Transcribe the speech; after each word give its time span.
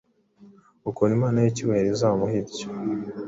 Ukuntu 0.89 1.13
Imana 1.17 1.37
yicyubahiro 1.39 1.89
izamuha 1.95 2.35
ibyo 2.41 2.65